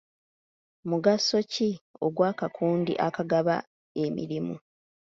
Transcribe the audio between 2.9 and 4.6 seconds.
akagaba emirimu?